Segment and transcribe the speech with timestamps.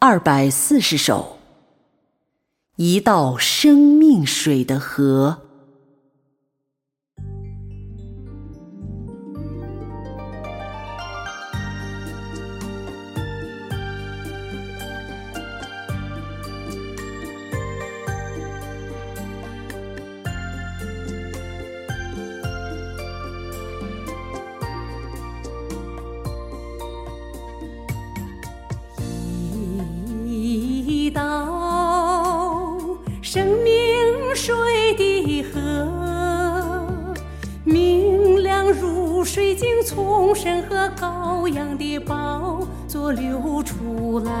[0.00, 1.38] 二百四十首，
[2.76, 5.47] 一道生命水的河。
[39.28, 44.32] 水晶，从神和羔羊的宝座流出来，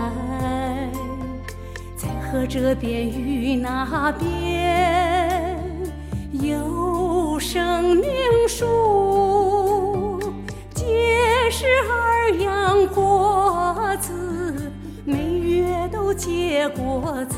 [1.94, 5.62] 在河这边与那边
[6.32, 8.08] 有生命
[8.48, 10.18] 树，
[10.74, 14.72] 结实而养果子。
[15.04, 17.36] 每月都结果子，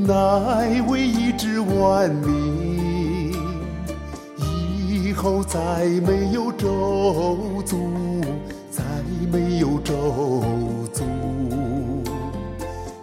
[0.00, 3.32] 乃为一枝万民，
[4.38, 7.90] 以后再没有周族，
[8.70, 8.84] 再
[9.32, 10.54] 没有周
[10.92, 11.04] 族，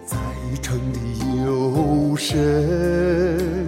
[0.05, 0.15] 在
[0.61, 3.67] 城里有神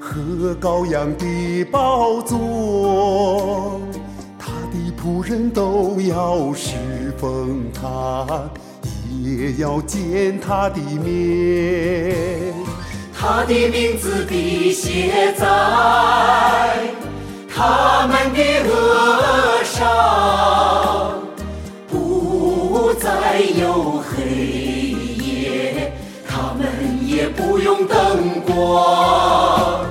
[0.00, 3.80] 和羔羊的宝座。
[4.36, 6.74] 他的仆人都要侍
[7.18, 8.50] 奉他，
[9.08, 12.54] 也要见他的面。
[13.20, 15.44] 他的名字的写在
[17.52, 21.20] 他们的额上，
[21.88, 25.92] 不再有黑夜，
[26.28, 26.66] 他们
[27.04, 29.84] 也不用灯光，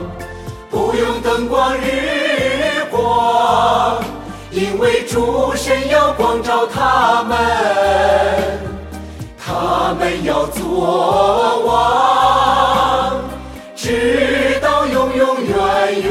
[0.70, 4.02] 不用灯光日光。
[4.52, 7.38] 因为主神要光照他们，
[10.08, 13.22] 们要做王，
[13.76, 16.10] 直到永永远远。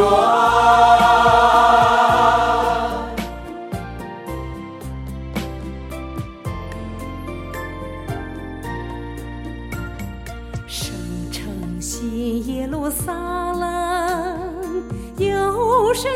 [10.66, 10.94] 圣
[11.32, 13.14] 城新耶路撒
[13.54, 14.82] 冷，
[15.16, 16.10] 有神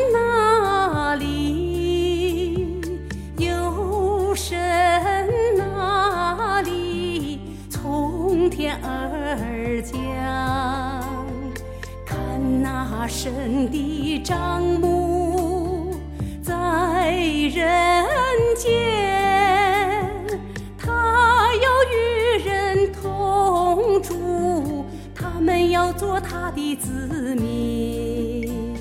[13.11, 15.93] 神的帐幕
[16.41, 17.11] 在
[17.53, 18.07] 人
[18.57, 18.71] 间，
[20.79, 28.77] 他要与人同住，他们要做他的子民。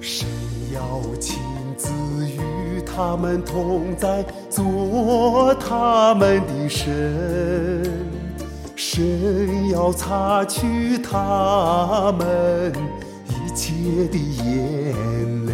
[0.00, 0.26] 神
[0.72, 1.36] 要亲
[1.76, 1.90] 自
[2.26, 7.82] 与他们同在，做他们的神。
[8.76, 12.72] 神要擦去他们
[13.54, 13.72] 切
[14.10, 15.52] 的眼泪，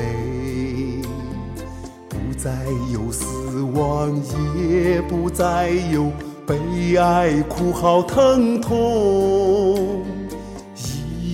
[2.08, 2.50] 不再
[2.92, 4.10] 有死亡，
[4.56, 6.10] 也不再有
[6.46, 10.02] 悲哀、哭嚎、疼痛，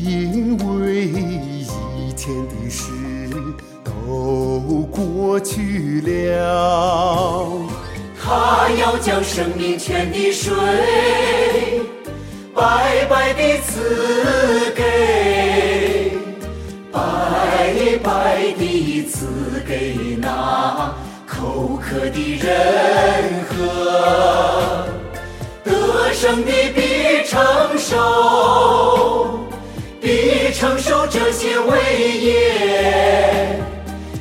[0.04, 2.90] 因为以前的事
[3.84, 7.48] 都过去了。
[8.20, 10.52] 他要将生命泉的水
[12.52, 14.82] 白白地赐给，
[19.06, 19.26] 赐
[19.66, 20.94] 给那
[21.26, 24.86] 口渴的人喝，
[25.64, 27.38] 得胜的必承
[27.78, 29.46] 受，
[30.00, 33.60] 必承受这些伟业。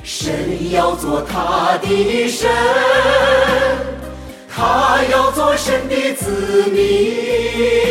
[0.03, 2.49] 神要做他的神，
[4.47, 7.84] 他要做神的子民。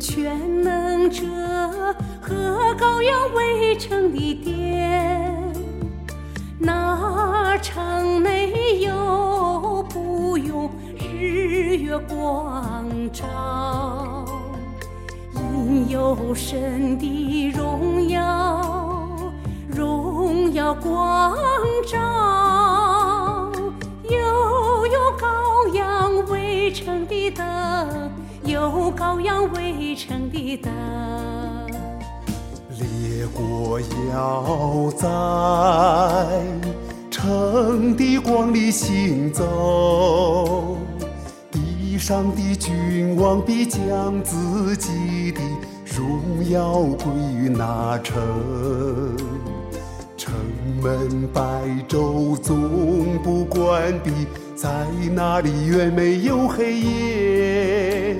[0.00, 1.26] 全能者
[2.22, 2.34] 和
[2.78, 5.52] 羔羊围成的殿，
[6.58, 14.24] 那城内有不用日月光照，
[15.34, 19.30] 因有神的荣耀，
[19.68, 21.36] 荣耀光
[21.86, 21.98] 照，
[29.90, 30.72] 羊围成的灯。
[32.78, 33.80] 列国
[34.12, 35.06] 要在
[37.10, 40.76] 城的光里行走，
[41.50, 45.40] 地上的君王必将自己的
[45.84, 48.16] 荣耀归于那城。
[50.16, 50.32] 城
[50.82, 51.42] 门白
[51.88, 54.10] 昼总不关闭，
[54.54, 54.68] 在
[55.12, 58.16] 那里远没有黑夜。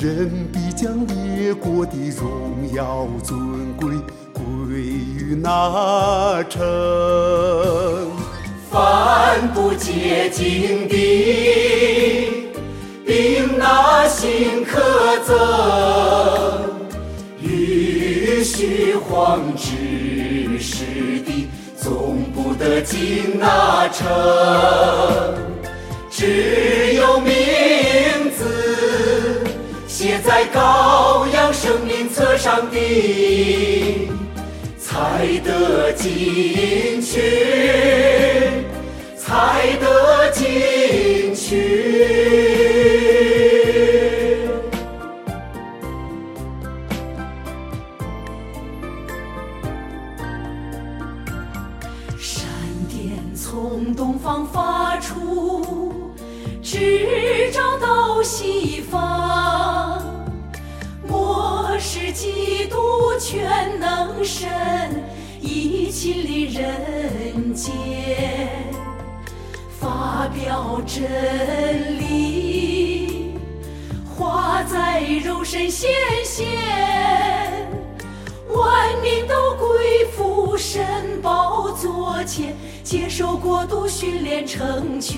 [0.00, 3.94] 人必将列国的荣耀尊贵
[4.32, 6.58] 归于那城。
[8.70, 10.96] 凡不洁净的，
[13.04, 14.80] 并那心可
[15.26, 15.34] 憎，
[17.42, 20.86] 与虚晃之事
[21.26, 24.08] 的，总不得进那城。
[26.10, 27.39] 只有名字
[30.10, 34.08] 写在羔羊生命册上的，
[34.76, 37.22] 才得进去，
[39.16, 42.10] 才得进去。
[52.18, 52.48] 闪
[52.88, 55.92] 电从东方发出，
[56.60, 59.49] 直照到西方。
[62.20, 62.76] 末世基督
[63.18, 64.46] 全能神
[65.40, 67.72] 已亲临人间，
[69.78, 73.32] 发表真理，
[74.14, 75.90] 化在肉身显
[76.22, 76.46] 现。
[78.48, 80.84] 万民都归附神
[81.22, 85.16] 宝座前，接受国度训练成全。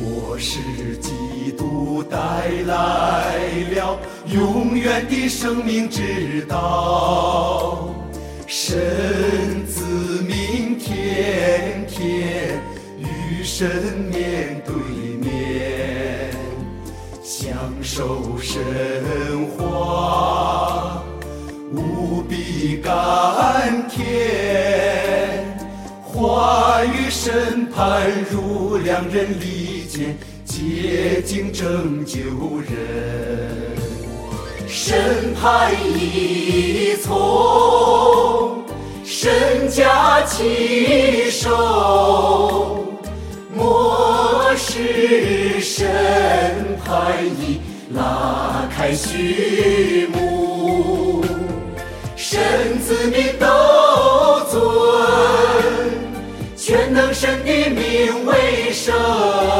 [0.00, 2.16] 我是基督带
[2.66, 3.36] 来
[3.74, 7.88] 了永远的生命之道，
[8.46, 9.82] 神子
[10.22, 12.60] 明天天
[12.98, 13.68] 与神
[14.10, 14.74] 面对
[15.16, 16.30] 面，
[17.22, 17.52] 享
[17.82, 18.62] 受神
[19.56, 21.02] 话，
[21.72, 25.07] 无比甘甜。
[26.18, 32.18] 话语审判如两人利剑，洁净拯救
[32.68, 32.74] 人。
[34.66, 38.64] 审判已从
[39.04, 42.84] 身家起手，
[43.54, 45.86] 末世审
[46.84, 47.60] 判已
[47.94, 49.67] 拉开序幕
[58.86, 59.57] 为